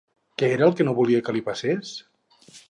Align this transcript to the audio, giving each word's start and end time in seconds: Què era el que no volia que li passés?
Què 0.41 0.47
era 0.53 0.65
el 0.69 0.73
que 0.79 0.87
no 0.87 0.95
volia 1.01 1.19
que 1.27 1.37
li 1.37 1.45
passés? 1.51 1.93